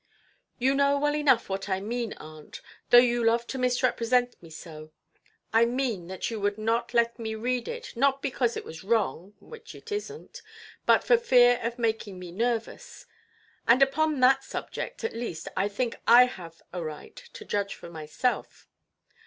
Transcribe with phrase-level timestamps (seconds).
[0.57, 2.59] "You know well enough what I mean, aunt,
[2.89, 4.91] though you love to misrepresent me so.
[5.53, 9.35] I mean that you would not let me read it, not because it was wrong
[9.39, 10.41] (which it isnʼt),
[10.87, 13.05] but for fear of making me nervous.
[13.67, 17.91] And upon that subject, at least, I think I have a right to judge for
[17.91, 18.67] myself".